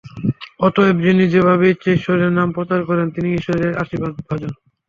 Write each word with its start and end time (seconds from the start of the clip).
অতএব 0.59 0.97
যিনি 1.05 1.23
যেভাবে 1.33 1.65
ইচ্ছা 1.69 1.89
ঈশ্বরের 1.91 2.31
নাম 2.31 2.47
প্রচার 2.51 2.79
করেন, 2.85 3.07
তিনিই 3.11 3.37
ঈশ্বরের 3.39 3.71
আশীর্বাদভাজন। 3.81 4.51